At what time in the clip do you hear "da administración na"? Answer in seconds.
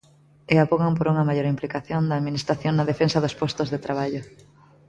2.05-2.87